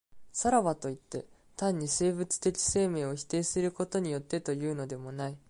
[0.33, 5.37] さらばといって、単に生物的生命を否定することによってというのでもない。